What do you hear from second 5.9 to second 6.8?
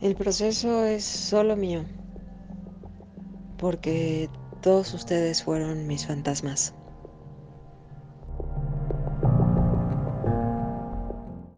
fantasmas.